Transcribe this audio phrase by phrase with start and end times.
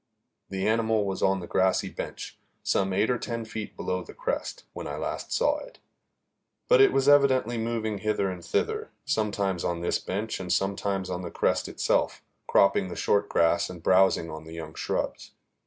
[0.49, 4.63] The animal was on the grassy bench, some eight or ten feet below the crest,
[4.73, 5.77] when I last saw it;
[6.67, 11.21] but it was evidently moving hither and thither, sometimes on this bench and sometimes on
[11.21, 15.33] the crest itself, cropping the short grass and browsing on the young shrubs.